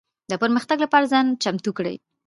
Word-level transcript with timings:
د 0.29 0.33
پرمختګ 0.43 0.77
لپاره 0.85 1.09
ځان 1.13 1.25
چمتو 1.43 1.71
کړي. 1.77 1.95